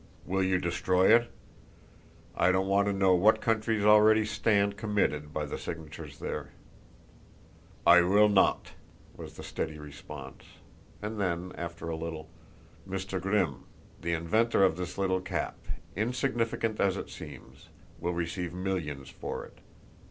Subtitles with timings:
[0.25, 1.29] Will you destroy it?
[2.35, 6.49] I don't want to know what countries already stand committed by the signatures there."
[7.85, 8.71] "I will not,"
[9.15, 10.43] was the steady response.
[11.03, 12.29] And then, after a little:
[12.89, 13.21] "Mr.
[13.21, 13.65] Grimm,
[14.01, 19.59] the inventor of this little cap, insignificant as it seems, will receive millions for it.